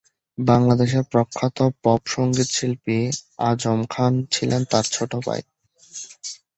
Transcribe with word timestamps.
বাংলাদেশের 0.37 1.03
প্রখ্যাত 1.11 1.57
পপ 1.83 2.01
সঙ্গীত 2.07 2.49
শিল্পী 2.51 2.97
আজম 3.41 3.79
খান 3.89 4.13
ছিলেন 4.33 4.61
তার 4.71 4.85
ছোট 4.91 5.11
ভাই। 5.25 5.41